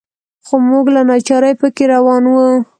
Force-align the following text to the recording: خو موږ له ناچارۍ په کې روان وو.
خو 0.45 0.55
موږ 0.69 0.85
له 0.95 1.01
ناچارۍ 1.09 1.53
په 1.61 1.67
کې 1.75 1.85
روان 1.93 2.23
وو. 2.33 2.47